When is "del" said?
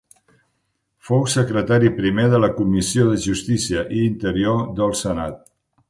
4.81-4.99